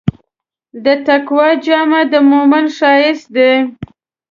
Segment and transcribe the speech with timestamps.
[0.83, 3.51] د تقوی جامه د مؤمن ښایست دی.